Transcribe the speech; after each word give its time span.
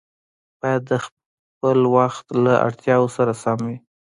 باید 0.61 0.81
د 0.91 0.93
خپل 1.05 1.79
وخت 1.97 2.25
له 2.43 2.53
اړتیاوو 2.67 3.13
سره 3.17 3.31
سم 3.43 3.59
وي. 3.67 3.77